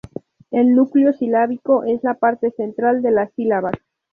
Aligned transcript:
El 0.49 0.73
núcleo 0.73 1.13
silábico 1.13 1.83
es 1.83 2.03
la 2.03 2.15
parte 2.15 2.49
central 2.49 3.03
de 3.03 3.11
las 3.11 3.31
sílabas. 3.33 3.73